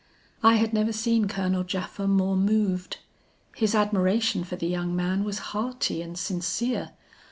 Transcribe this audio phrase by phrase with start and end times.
[0.41, 2.97] I had never seen Colonel Japha more moved.
[3.55, 6.93] His admiration for the young man was hearty and sincere.